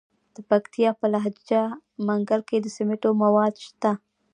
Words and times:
د 0.35 0.37
پکتیا 0.49 0.89
په 0.99 1.05
لجه 1.13 1.61
منګل 2.05 2.41
کې 2.49 2.57
د 2.61 2.67
سمنټو 2.75 3.09
مواد 3.23 3.53
شته. 3.65 3.91